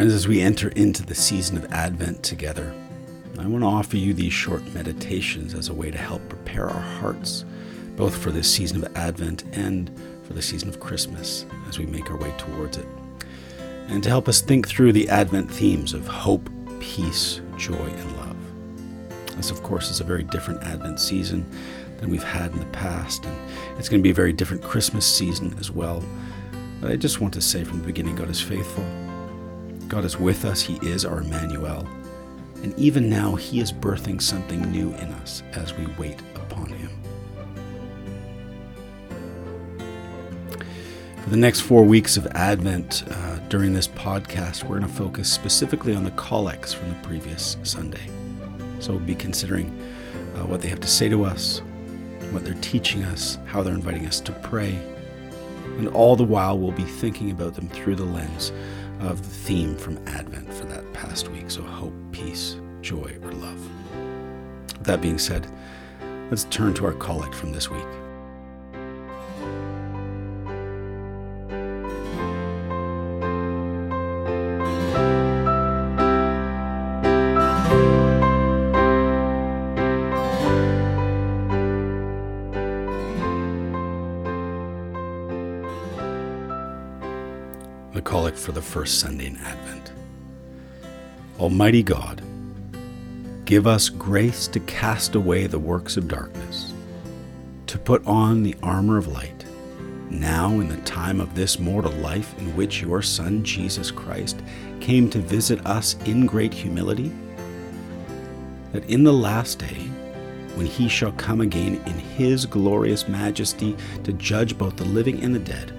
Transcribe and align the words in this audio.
Friends, 0.00 0.14
as 0.14 0.26
we 0.26 0.40
enter 0.40 0.70
into 0.70 1.04
the 1.04 1.14
season 1.14 1.58
of 1.58 1.70
Advent 1.74 2.22
together, 2.22 2.72
I 3.38 3.46
want 3.46 3.62
to 3.62 3.68
offer 3.68 3.98
you 3.98 4.14
these 4.14 4.32
short 4.32 4.64
meditations 4.72 5.52
as 5.52 5.68
a 5.68 5.74
way 5.74 5.90
to 5.90 5.98
help 5.98 6.26
prepare 6.26 6.70
our 6.70 6.80
hearts, 6.80 7.44
both 7.96 8.16
for 8.16 8.30
this 8.30 8.50
season 8.50 8.82
of 8.82 8.96
Advent 8.96 9.44
and 9.52 9.90
for 10.26 10.32
the 10.32 10.40
season 10.40 10.70
of 10.70 10.80
Christmas 10.80 11.44
as 11.68 11.78
we 11.78 11.84
make 11.84 12.10
our 12.10 12.16
way 12.16 12.32
towards 12.38 12.78
it. 12.78 12.86
And 13.88 14.02
to 14.02 14.08
help 14.08 14.26
us 14.26 14.40
think 14.40 14.66
through 14.66 14.94
the 14.94 15.06
Advent 15.10 15.50
themes 15.50 15.92
of 15.92 16.06
hope, 16.06 16.48
peace, 16.80 17.42
joy, 17.58 17.74
and 17.74 18.16
love. 18.16 19.36
This, 19.36 19.50
of 19.50 19.62
course, 19.62 19.90
is 19.90 20.00
a 20.00 20.04
very 20.04 20.22
different 20.22 20.62
Advent 20.62 20.98
season 20.98 21.44
than 21.98 22.08
we've 22.08 22.24
had 22.24 22.52
in 22.52 22.58
the 22.58 22.64
past, 22.68 23.26
and 23.26 23.78
it's 23.78 23.90
going 23.90 24.00
to 24.00 24.02
be 24.02 24.12
a 24.12 24.14
very 24.14 24.32
different 24.32 24.62
Christmas 24.62 25.04
season 25.04 25.54
as 25.60 25.70
well. 25.70 26.02
But 26.80 26.90
I 26.90 26.96
just 26.96 27.20
want 27.20 27.34
to 27.34 27.42
say 27.42 27.64
from 27.64 27.80
the 27.80 27.86
beginning 27.86 28.16
God 28.16 28.30
is 28.30 28.40
faithful. 28.40 28.82
God 29.90 30.04
is 30.04 30.16
with 30.16 30.44
us, 30.44 30.62
He 30.62 30.76
is 30.88 31.04
our 31.04 31.20
Emmanuel. 31.20 31.84
And 32.62 32.72
even 32.78 33.10
now, 33.10 33.34
He 33.34 33.58
is 33.58 33.72
birthing 33.72 34.22
something 34.22 34.62
new 34.70 34.94
in 34.94 35.08
us 35.14 35.42
as 35.52 35.74
we 35.74 35.84
wait 35.98 36.20
upon 36.36 36.68
Him. 36.68 36.90
For 41.24 41.30
the 41.30 41.36
next 41.36 41.62
four 41.62 41.82
weeks 41.82 42.16
of 42.16 42.28
Advent, 42.28 43.02
uh, 43.10 43.38
during 43.48 43.72
this 43.72 43.88
podcast, 43.88 44.62
we're 44.62 44.78
going 44.78 44.88
to 44.88 44.96
focus 44.96 45.30
specifically 45.30 45.96
on 45.96 46.04
the 46.04 46.12
collects 46.12 46.72
from 46.72 46.88
the 46.90 46.94
previous 47.02 47.56
Sunday. 47.64 48.08
So 48.78 48.92
we'll 48.92 49.00
be 49.00 49.16
considering 49.16 49.70
uh, 50.36 50.46
what 50.46 50.60
they 50.60 50.68
have 50.68 50.80
to 50.80 50.88
say 50.88 51.08
to 51.08 51.24
us, 51.24 51.62
what 52.30 52.44
they're 52.44 52.54
teaching 52.60 53.02
us, 53.02 53.38
how 53.44 53.64
they're 53.64 53.74
inviting 53.74 54.06
us 54.06 54.20
to 54.20 54.32
pray, 54.32 54.78
and 55.78 55.88
all 55.88 56.14
the 56.14 56.22
while 56.22 56.56
we'll 56.56 56.70
be 56.70 56.84
thinking 56.84 57.32
about 57.32 57.54
them 57.54 57.68
through 57.68 57.96
the 57.96 58.04
lens 58.04 58.52
of 59.00 59.22
the 59.22 59.28
theme 59.28 59.76
from 59.76 59.98
Advent 60.06 60.52
for 60.52 60.64
that 60.66 60.90
past 60.92 61.28
week. 61.28 61.50
So, 61.50 61.62
hope, 61.62 61.94
peace, 62.12 62.56
joy, 62.82 63.16
or 63.22 63.32
love. 63.32 63.60
That 64.82 65.00
being 65.00 65.18
said, 65.18 65.46
let's 66.30 66.44
turn 66.44 66.74
to 66.74 66.86
our 66.86 66.92
collect 66.92 67.34
from 67.34 67.52
this 67.52 67.70
week. 67.70 67.86
For 88.36 88.52
the 88.52 88.62
first 88.62 89.00
Sunday 89.00 89.26
in 89.26 89.36
Advent. 89.38 89.92
Almighty 91.38 91.82
God, 91.82 92.22
give 93.44 93.66
us 93.66 93.88
grace 93.88 94.46
to 94.48 94.60
cast 94.60 95.14
away 95.14 95.46
the 95.46 95.58
works 95.58 95.96
of 95.96 96.08
darkness, 96.08 96.72
to 97.66 97.78
put 97.78 98.06
on 98.06 98.42
the 98.42 98.54
armor 98.62 98.96
of 98.96 99.08
light, 99.08 99.44
now 100.10 100.50
in 100.50 100.68
the 100.68 100.76
time 100.78 101.20
of 101.20 101.34
this 101.34 101.58
mortal 101.58 101.92
life 101.92 102.38
in 102.38 102.54
which 102.56 102.82
your 102.82 103.00
Son 103.00 103.42
Jesus 103.42 103.90
Christ 103.90 104.40
came 104.80 105.08
to 105.10 105.18
visit 105.18 105.64
us 105.66 105.96
in 106.04 106.26
great 106.26 106.52
humility, 106.52 107.12
that 108.72 108.84
in 108.84 109.04
the 109.04 109.12
last 109.12 109.58
day, 109.58 109.88
when 110.56 110.66
he 110.66 110.88
shall 110.88 111.12
come 111.12 111.40
again 111.40 111.80
in 111.86 111.98
his 111.98 112.44
glorious 112.44 113.08
majesty 113.08 113.76
to 114.04 114.12
judge 114.12 114.58
both 114.58 114.76
the 114.76 114.84
living 114.84 115.22
and 115.22 115.34
the 115.34 115.38
dead, 115.38 115.72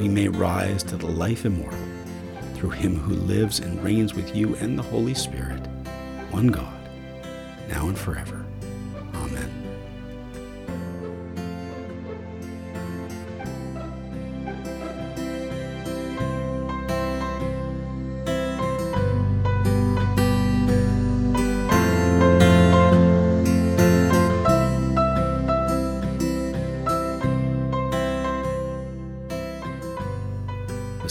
we 0.00 0.08
may 0.08 0.28
rise 0.28 0.82
to 0.82 0.96
the 0.96 1.06
life 1.06 1.44
immortal 1.44 1.78
through 2.54 2.70
him 2.70 2.96
who 2.96 3.12
lives 3.12 3.60
and 3.60 3.84
reigns 3.84 4.14
with 4.14 4.34
you 4.34 4.56
and 4.56 4.78
the 4.78 4.82
Holy 4.82 5.12
Spirit, 5.12 5.60
one 6.30 6.46
God, 6.46 6.88
now 7.68 7.86
and 7.86 7.98
forever. 7.98 8.39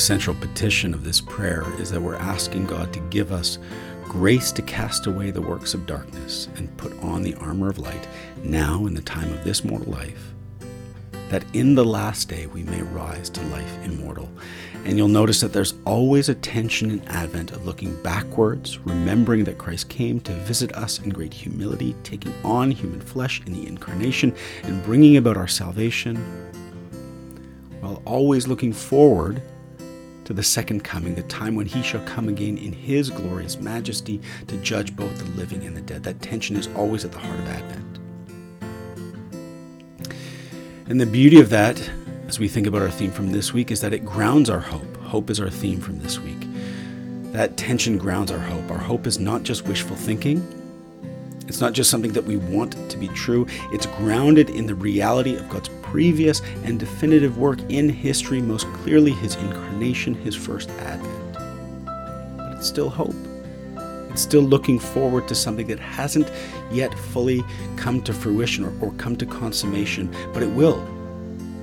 Central 0.10 0.36
petition 0.38 0.92
of 0.96 1.04
this 1.04 1.22
prayer 1.22 1.64
is 1.78 1.92
that 1.92 2.02
we're 2.02 2.16
asking 2.16 2.66
God 2.66 2.92
to 2.92 3.00
give 3.12 3.32
us 3.32 3.60
grace 4.06 4.52
to 4.52 4.64
cast 4.64 5.06
away 5.06 5.30
the 5.30 5.40
works 5.40 5.76
of 5.76 5.86
darkness 5.86 6.48
and 6.56 6.76
put 6.78 6.92
on 7.04 7.22
the 7.22 7.36
armor 7.36 7.70
of 7.70 7.78
light 7.78 8.08
now 8.42 8.88
in 8.88 8.96
the 8.96 9.04
time 9.04 9.32
of 9.32 9.44
this 9.44 9.64
mortal 9.64 9.94
life, 9.94 10.34
that 11.30 11.46
in 11.54 11.76
the 11.76 11.86
last 11.86 12.28
day 12.28 12.48
we 12.48 12.64
may 12.64 12.82
rise 12.82 13.30
to 13.30 13.40
life 13.50 13.72
immortal. 13.86 14.28
And 14.84 14.98
you'll 14.98 15.10
notice 15.10 15.42
that 15.42 15.54
there's 15.54 15.76
always 15.86 16.28
a 16.28 16.34
tension 16.34 16.90
in 16.90 17.08
Advent 17.10 17.52
of 17.52 17.68
looking 17.68 17.96
backwards, 18.02 18.80
remembering 18.80 19.44
that 19.44 19.60
Christ 19.60 19.90
came 19.90 20.20
to 20.22 20.34
visit 20.38 20.76
us 20.76 20.98
in 20.98 21.12
great 21.12 21.36
humility, 21.36 21.96
taking 22.02 22.34
on 22.44 22.72
human 22.72 23.00
flesh 23.00 23.44
in 23.46 23.54
the 23.54 23.68
incarnation, 23.68 24.34
and 24.64 24.84
bringing 24.84 25.18
about 25.18 25.38
our 25.38 25.48
salvation, 25.48 26.16
while 27.80 28.02
always 28.06 28.48
looking 28.48 28.74
forward 28.74 29.44
to 30.30 30.34
the 30.36 30.44
second 30.44 30.84
coming, 30.84 31.16
the 31.16 31.24
time 31.24 31.56
when 31.56 31.66
he 31.66 31.82
shall 31.82 32.06
come 32.06 32.30
again 32.30 32.56
in 32.56 32.72
his 32.72 33.10
glorious 33.10 33.58
majesty 33.58 34.22
to 34.46 34.56
judge 34.58 34.96
both 34.96 35.18
the 35.18 35.26
living 35.32 35.66
and 35.66 35.76
the 35.76 35.82
dead. 35.82 36.04
That 36.04 36.22
tension 36.22 36.56
is 36.56 36.68
always 36.76 37.04
at 37.04 37.12
the 37.12 37.18
heart 37.18 37.40
of 37.40 37.48
Advent. 37.48 38.00
And 40.88 41.02
the 41.02 41.08
beauty 41.08 41.40
of 41.40 41.50
that, 41.50 41.82
as 42.28 42.38
we 42.38 42.48
think 42.48 42.68
about 42.68 42.84
our 42.84 42.92
theme 42.92 43.10
from 43.10 43.32
this 43.32 43.56
week, 43.56 43.72
is 43.72 43.82
that 43.82 43.92
it 43.92 44.06
grounds 44.06 44.52
our 44.52 44.60
hope. 44.60 44.98
Hope 44.98 45.32
is 45.32 45.40
our 45.40 45.50
theme 45.50 45.82
from 45.82 45.98
this 45.98 46.20
week. 46.20 46.46
That 47.32 47.58
tension 47.58 47.98
grounds 47.98 48.32
our 48.32 48.38
hope. 48.38 48.70
Our 48.70 48.78
hope 48.78 49.08
is 49.08 49.18
not 49.18 49.42
just 49.42 49.68
wishful 49.68 49.96
thinking. 49.96 50.46
It's 51.48 51.60
not 51.60 51.74
just 51.74 51.90
something 51.90 52.14
that 52.14 52.26
we 52.26 52.38
want 52.38 52.92
to 52.92 52.98
be 53.00 53.08
true. 53.08 53.48
It's 53.72 53.88
grounded 53.88 54.52
in 54.52 54.68
the 54.68 54.76
reality 54.76 55.36
of 55.38 55.50
God's 55.50 55.70
previous 55.92 56.42
and 56.64 56.80
definitive 56.80 57.38
work 57.38 57.60
in 57.70 57.90
history, 57.90 58.42
most 58.42 58.68
clearly 58.74 59.12
his 59.12 59.36
incarnation, 59.36 60.14
his 60.14 60.36
first 60.36 60.70
advent. 60.72 61.34
But 62.38 62.58
it's 62.58 62.68
still 62.68 62.90
hope. 62.90 63.16
It's 64.12 64.22
still 64.22 64.42
looking 64.42 64.80
forward 64.80 65.28
to 65.28 65.36
something 65.36 65.68
that 65.68 65.80
hasn't 65.80 66.32
yet 66.72 66.94
fully 66.98 67.44
come 67.76 68.02
to 68.04 68.14
fruition 68.14 68.66
or, 68.66 68.74
or 68.82 68.92
come 68.94 69.16
to 69.18 69.26
consummation, 69.26 70.14
but 70.34 70.44
it 70.44 70.50
will 70.50 70.88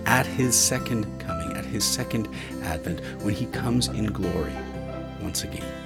at 0.06 0.26
his 0.26 0.56
second 0.56 1.04
coming, 1.20 1.56
at 1.56 1.64
his 1.64 1.84
second 1.84 2.28
advent, 2.62 3.00
when 3.22 3.34
he 3.34 3.46
comes 3.46 3.88
in 3.88 4.06
glory 4.06 4.52
once 5.20 5.44
again. 5.44 5.85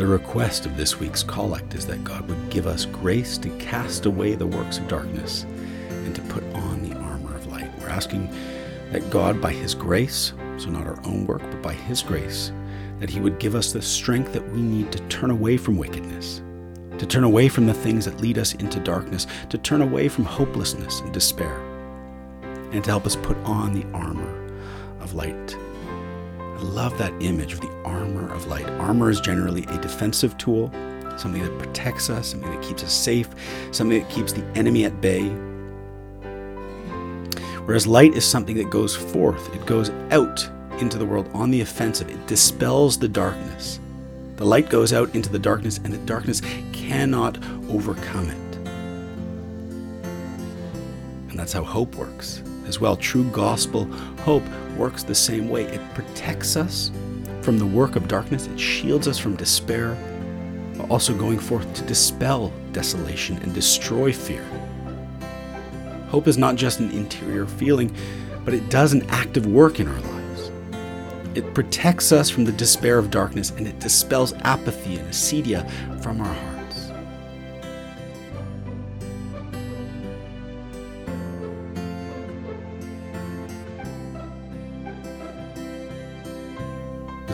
The 0.00 0.06
request 0.06 0.64
of 0.64 0.78
this 0.78 0.98
week's 0.98 1.22
collect 1.22 1.74
is 1.74 1.86
that 1.86 2.04
God 2.04 2.26
would 2.26 2.48
give 2.48 2.66
us 2.66 2.86
grace 2.86 3.36
to 3.36 3.54
cast 3.58 4.06
away 4.06 4.34
the 4.34 4.46
works 4.46 4.78
of 4.78 4.88
darkness 4.88 5.42
and 5.90 6.14
to 6.14 6.22
put 6.22 6.42
on 6.54 6.82
the 6.82 6.96
armor 6.96 7.36
of 7.36 7.46
light. 7.48 7.70
We're 7.78 7.90
asking 7.90 8.34
that 8.92 9.10
God, 9.10 9.42
by 9.42 9.52
His 9.52 9.74
grace, 9.74 10.32
so 10.56 10.70
not 10.70 10.86
our 10.86 10.98
own 11.04 11.26
work, 11.26 11.42
but 11.42 11.60
by 11.60 11.74
His 11.74 12.00
grace, 12.00 12.50
that 12.98 13.10
He 13.10 13.20
would 13.20 13.38
give 13.38 13.54
us 13.54 13.74
the 13.74 13.82
strength 13.82 14.32
that 14.32 14.52
we 14.52 14.62
need 14.62 14.90
to 14.90 15.06
turn 15.08 15.30
away 15.30 15.58
from 15.58 15.76
wickedness, 15.76 16.40
to 16.96 17.04
turn 17.04 17.24
away 17.24 17.50
from 17.50 17.66
the 17.66 17.74
things 17.74 18.06
that 18.06 18.22
lead 18.22 18.38
us 18.38 18.54
into 18.54 18.80
darkness, 18.80 19.26
to 19.50 19.58
turn 19.58 19.82
away 19.82 20.08
from 20.08 20.24
hopelessness 20.24 21.00
and 21.00 21.12
despair, 21.12 21.60
and 22.72 22.82
to 22.84 22.90
help 22.90 23.04
us 23.04 23.16
put 23.16 23.36
on 23.44 23.74
the 23.74 23.86
armor 23.92 24.50
of 25.00 25.12
light. 25.12 25.58
Love 26.62 26.96
that 26.98 27.12
image 27.22 27.54
of 27.54 27.60
the 27.60 27.70
armor 27.84 28.30
of 28.32 28.46
light. 28.46 28.68
Armor 28.80 29.10
is 29.10 29.20
generally 29.20 29.64
a 29.64 29.78
defensive 29.78 30.36
tool, 30.36 30.70
something 31.16 31.42
that 31.42 31.58
protects 31.58 32.10
us, 32.10 32.28
something 32.28 32.50
that 32.50 32.62
keeps 32.62 32.84
us 32.84 32.92
safe, 32.92 33.28
something 33.70 33.98
that 33.98 34.10
keeps 34.10 34.32
the 34.32 34.44
enemy 34.54 34.84
at 34.84 35.00
bay. 35.00 35.28
Whereas 37.64 37.86
light 37.86 38.14
is 38.14 38.24
something 38.24 38.56
that 38.56 38.70
goes 38.70 38.94
forth, 38.94 39.54
it 39.54 39.64
goes 39.64 39.90
out 40.10 40.48
into 40.80 40.98
the 40.98 41.06
world 41.06 41.30
on 41.32 41.50
the 41.50 41.60
offensive, 41.60 42.10
it 42.10 42.26
dispels 42.26 42.98
the 42.98 43.08
darkness. 43.08 43.80
The 44.36 44.44
light 44.44 44.68
goes 44.70 44.92
out 44.92 45.14
into 45.14 45.30
the 45.30 45.38
darkness, 45.38 45.78
and 45.78 45.92
the 45.92 45.98
darkness 45.98 46.40
cannot 46.72 47.36
overcome 47.68 48.30
it. 48.30 48.56
And 51.30 51.38
that's 51.38 51.52
how 51.52 51.62
hope 51.62 51.94
works 51.94 52.42
as 52.70 52.80
well. 52.80 52.96
True 52.96 53.24
gospel 53.24 53.84
hope 54.20 54.44
works 54.78 55.02
the 55.02 55.14
same 55.14 55.50
way. 55.50 55.64
It 55.64 55.82
protects 55.92 56.56
us 56.56 56.90
from 57.42 57.58
the 57.58 57.66
work 57.66 57.96
of 57.96 58.06
darkness, 58.06 58.46
it 58.46 58.58
shields 58.58 59.08
us 59.08 59.18
from 59.18 59.34
despair, 59.34 59.96
also 60.88 61.14
going 61.14 61.38
forth 61.38 61.72
to 61.74 61.82
dispel 61.82 62.52
desolation 62.72 63.36
and 63.38 63.52
destroy 63.52 64.12
fear. 64.12 64.44
Hope 66.08 66.28
is 66.28 66.38
not 66.38 66.56
just 66.56 66.80
an 66.80 66.90
interior 66.92 67.46
feeling, 67.46 67.94
but 68.44 68.54
it 68.54 68.68
does 68.68 68.92
an 68.92 69.02
active 69.10 69.46
work 69.46 69.80
in 69.80 69.88
our 69.88 70.00
lives. 70.00 70.50
It 71.34 71.54
protects 71.54 72.12
us 72.12 72.30
from 72.30 72.44
the 72.44 72.52
despair 72.52 72.98
of 72.98 73.10
darkness 73.10 73.50
and 73.50 73.66
it 73.66 73.78
dispels 73.80 74.32
apathy 74.42 74.98
and 74.98 75.08
acedia 75.08 75.68
from 76.02 76.20
our 76.20 76.32
hearts. 76.32 76.49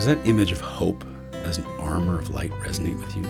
Does 0.07 0.15
that 0.15 0.25
image 0.25 0.53
of 0.53 0.61
hope 0.61 1.03
as 1.33 1.57
an 1.57 1.65
armor 1.81 2.17
of 2.17 2.29
light 2.29 2.51
resonate 2.61 2.97
with 2.97 3.13
you? 3.17 3.25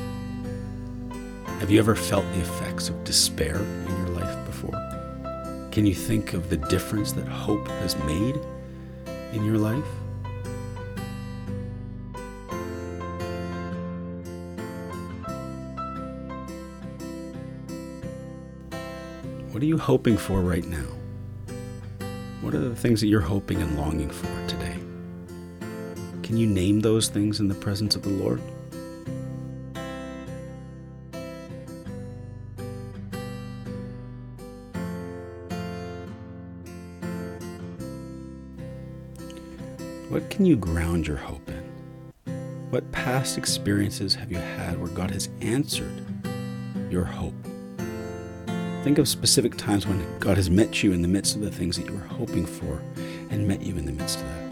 Have 1.58 1.72
you 1.72 1.80
ever 1.80 1.96
felt 1.96 2.24
the 2.34 2.40
effects 2.40 2.88
of 2.88 3.04
despair 3.04 3.56
in 3.56 3.98
your 3.98 4.10
life 4.10 4.46
before? 4.46 5.70
Can 5.72 5.88
you 5.88 5.96
think 5.96 6.34
of 6.34 6.52
the 6.52 6.58
difference 6.58 7.14
that 7.14 7.28
hope 7.28 7.68
has 7.68 7.98
made 8.04 8.40
in 9.34 9.44
your 9.44 9.58
life? 9.58 9.84
What 19.50 19.64
are 19.64 19.66
you 19.66 19.80
hoping 19.80 20.16
for 20.16 20.42
right 20.42 20.64
now? 20.64 20.86
What 22.42 22.54
are 22.54 22.60
the 22.60 22.76
things 22.76 23.02
that 23.02 23.08
you're 23.08 23.22
hoping 23.22 23.64
and 23.64 23.76
longing 23.76 24.12
for? 24.12 24.47
Can 26.28 26.36
you 26.36 26.46
name 26.46 26.82
those 26.82 27.08
things 27.08 27.40
in 27.40 27.48
the 27.48 27.56
presence 27.56 27.96
of 27.96 28.02
the 28.02 28.10
Lord? 28.10 28.42
What 40.10 40.30
can 40.30 40.46
you 40.46 40.58
ground 40.58 41.08
your 41.08 41.16
hope 41.16 41.48
in? 41.48 41.64
What 42.72 42.92
past 42.92 43.38
experiences 43.38 44.14
have 44.16 44.30
you 44.30 44.38
had 44.38 44.78
where 44.82 44.90
God 44.90 45.12
has 45.12 45.30
answered 45.40 46.04
your 46.90 47.06
hope? 47.06 47.36
Think 48.84 48.98
of 48.98 49.08
specific 49.08 49.56
times 49.56 49.88
when 49.88 50.20
God 50.20 50.36
has 50.36 50.50
met 50.50 50.84
you 50.84 50.92
in 50.92 51.02
the 51.02 51.08
midst 51.08 51.38
of 51.38 51.42
the 51.42 51.52
things 51.52 51.78
that 51.78 51.86
you 51.86 51.94
were 51.94 52.00
hoping 52.00 52.46
for 52.46 52.84
and 53.30 53.48
met 53.48 53.62
you 53.62 53.78
in 53.78 53.86
the 53.86 53.94
midst 53.94 54.20
of 54.20 54.26
that. 54.26 54.47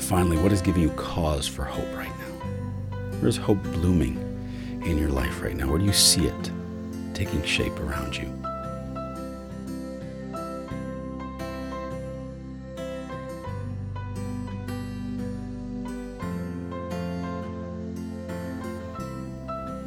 And 0.00 0.08
finally, 0.08 0.38
what 0.38 0.50
is 0.50 0.62
giving 0.62 0.80
you 0.80 0.90
cause 0.92 1.46
for 1.46 1.62
hope 1.62 1.94
right 1.94 2.08
now? 2.08 2.96
Where's 3.20 3.36
hope 3.36 3.62
blooming? 3.64 4.30
in 4.84 4.98
your 4.98 5.10
life 5.10 5.42
right 5.42 5.56
now? 5.56 5.68
Where 5.68 5.78
do 5.78 5.84
you 5.84 5.92
see 5.92 6.26
it 6.26 6.50
taking 7.14 7.42
shape 7.42 7.78
around 7.80 8.16
you? 8.16 8.26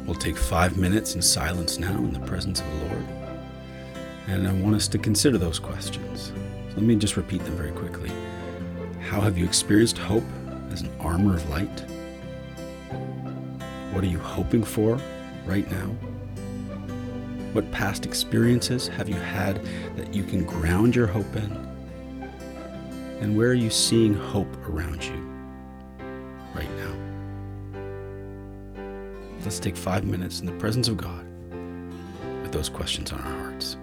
We'll 0.06 0.14
take 0.14 0.36
five 0.36 0.76
minutes 0.76 1.14
in 1.14 1.22
silence 1.22 1.78
now 1.78 1.96
in 1.96 2.12
the 2.12 2.20
presence 2.20 2.60
of 2.60 2.66
the 2.66 2.86
Lord. 2.86 3.06
And 4.28 4.46
I 4.46 4.52
want 4.52 4.76
us 4.76 4.86
to 4.88 4.98
consider 4.98 5.38
those 5.38 5.58
questions. 5.58 6.32
So 6.68 6.74
let 6.76 6.82
me 6.82 6.96
just 6.96 7.16
repeat 7.16 7.42
them 7.44 7.56
very 7.56 7.72
quickly. 7.72 8.10
How 9.08 9.20
have 9.20 9.36
you 9.36 9.44
experienced 9.44 9.98
hope 9.98 10.24
as 10.72 10.80
an 10.80 10.90
armor 10.98 11.34
of 11.36 11.48
light? 11.50 11.84
What 13.92 14.02
are 14.02 14.08
you 14.08 14.18
hoping 14.18 14.64
for 14.64 14.98
right 15.44 15.70
now? 15.70 15.86
What 17.52 17.70
past 17.70 18.06
experiences 18.06 18.88
have 18.88 19.08
you 19.08 19.14
had 19.14 19.60
that 19.96 20.12
you 20.14 20.24
can 20.24 20.44
ground 20.44 20.96
your 20.96 21.06
hope 21.06 21.36
in? 21.36 21.52
And 23.20 23.36
where 23.36 23.50
are 23.50 23.54
you 23.54 23.70
seeing 23.70 24.14
hope 24.14 24.52
around 24.68 25.04
you 25.04 25.14
right 26.54 26.70
now? 26.70 26.94
Let's 29.44 29.60
take 29.60 29.76
five 29.76 30.04
minutes 30.04 30.40
in 30.40 30.46
the 30.46 30.52
presence 30.52 30.88
of 30.88 30.96
God 30.96 31.24
with 32.42 32.52
those 32.52 32.70
questions 32.70 33.12
on 33.12 33.20
our 33.20 33.50
hearts. 33.50 33.76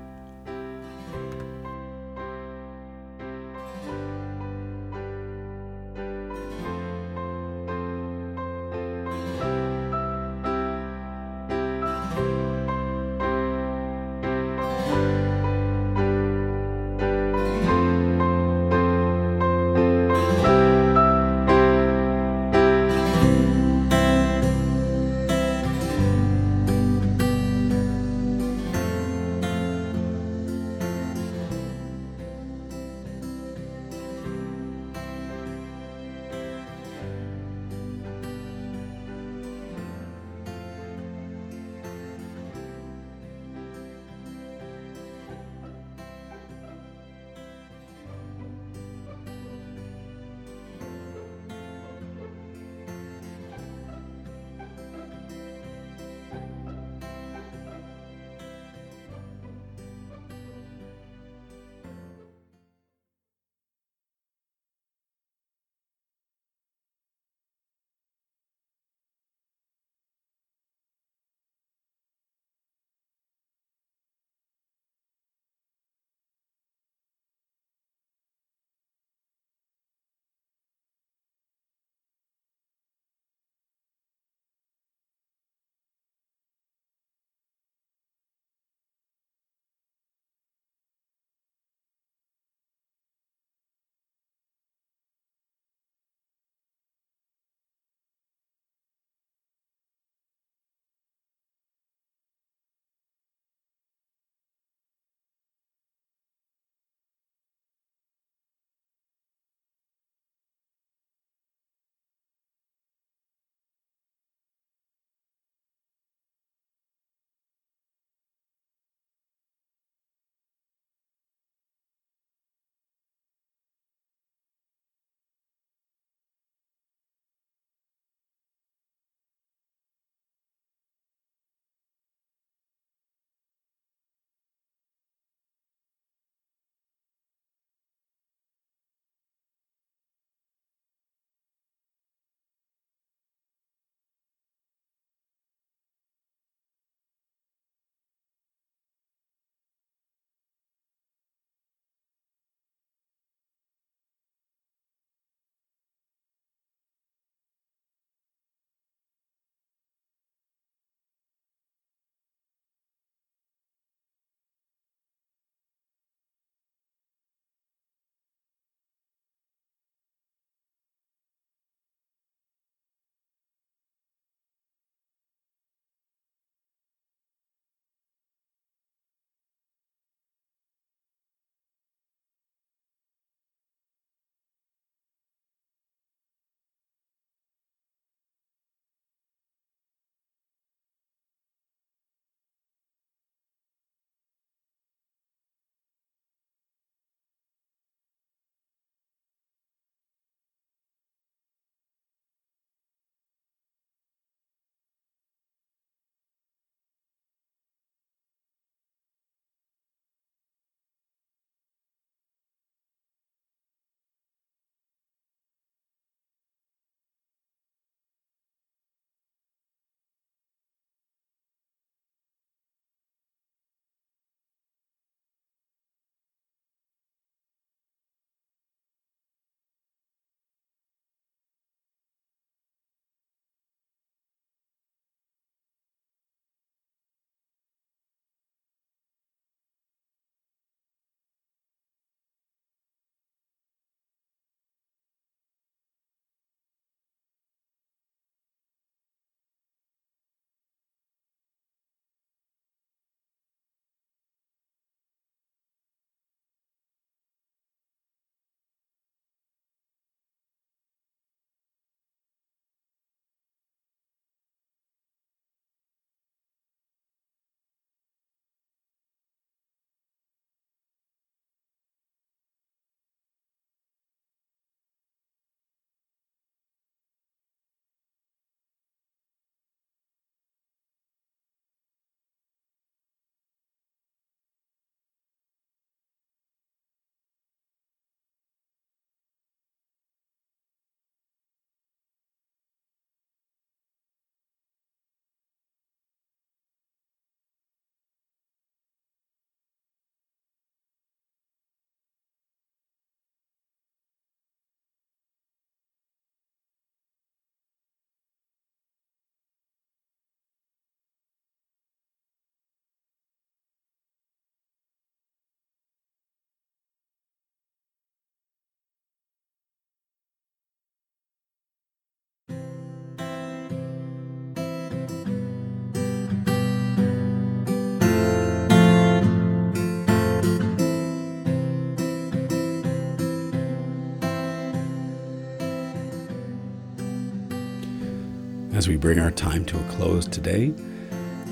As 338.81 338.87
we 338.87 338.97
bring 338.97 339.19
our 339.19 339.29
time 339.29 339.63
to 339.65 339.79
a 339.79 339.83
close 339.89 340.25
today, 340.25 340.73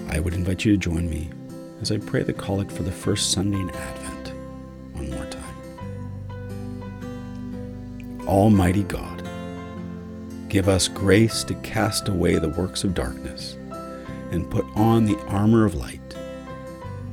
I 0.08 0.20
would 0.20 0.34
invite 0.34 0.66
you 0.66 0.72
to 0.72 0.80
join 0.80 1.08
me 1.08 1.30
as 1.80 1.92
I 1.92 2.00
pray 2.00 2.24
the 2.24 2.34
collect 2.34 2.72
for 2.72 2.82
the 2.82 2.92
first 2.92 3.32
Sunday 3.32 3.60
in 3.60 3.70
Advent 3.70 4.34
one 4.94 5.12
more 5.12 5.28
time. 5.28 5.44
Almighty 8.28 8.82
God, 8.82 9.22
give 10.48 10.68
us 10.68 10.88
grace 10.88 11.44
to 11.44 11.54
cast 11.62 12.08
away 12.08 12.40
the 12.40 12.50
works 12.50 12.84
of 12.84 12.96
darkness 12.96 13.54
and 14.32 14.50
put 14.50 14.66
on 14.74 15.06
the 15.06 15.20
armor 15.28 15.66
of 15.66 15.76
light. 15.76 16.16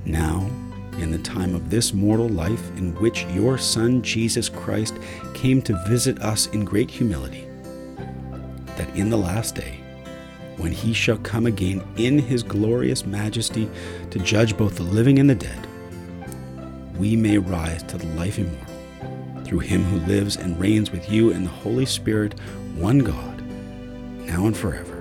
Now, 0.06 0.48
in 0.96 1.10
the 1.10 1.18
time 1.18 1.54
of 1.54 1.68
this 1.68 1.92
mortal 1.92 2.30
life 2.30 2.70
in 2.78 2.94
which 2.94 3.26
your 3.26 3.58
Son 3.58 4.00
Jesus 4.00 4.48
Christ 4.48 4.96
came 5.34 5.60
to 5.60 5.78
visit 5.86 6.22
us 6.22 6.46
in 6.46 6.64
great 6.64 6.90
humility, 6.90 7.46
that 8.78 8.88
in 8.96 9.10
the 9.10 9.18
last 9.18 9.54
day, 9.54 9.82
when 10.56 10.72
he 10.72 10.92
shall 10.92 11.18
come 11.18 11.46
again 11.46 11.82
in 11.96 12.18
his 12.18 12.42
glorious 12.42 13.04
majesty 13.04 13.68
to 14.10 14.18
judge 14.18 14.56
both 14.56 14.76
the 14.76 14.82
living 14.82 15.18
and 15.18 15.28
the 15.28 15.34
dead, 15.34 15.66
we 16.98 17.16
may 17.16 17.38
rise 17.38 17.82
to 17.84 17.98
the 17.98 18.06
life 18.14 18.38
immortal 18.38 18.74
through 19.44 19.60
him 19.60 19.84
who 19.84 19.98
lives 20.06 20.36
and 20.36 20.58
reigns 20.58 20.90
with 20.90 21.08
you 21.08 21.30
in 21.30 21.44
the 21.44 21.50
Holy 21.50 21.86
Spirit, 21.86 22.38
one 22.74 22.98
God, 22.98 23.42
now 24.26 24.46
and 24.46 24.56
forever. 24.56 24.95